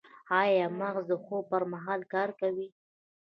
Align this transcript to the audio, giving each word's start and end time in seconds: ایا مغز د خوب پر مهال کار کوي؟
ایا 0.39 0.65
مغز 0.79 1.05
د 1.11 1.13
خوب 1.23 1.43
پر 1.51 1.63
مهال 1.73 2.01
کار 2.13 2.29
کوي؟ 2.41 2.67